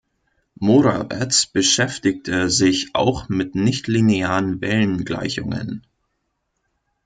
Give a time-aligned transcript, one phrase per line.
[0.55, 5.85] Morawetz beschäftigte sich auch mit nichtlinearen Wellengleichungen.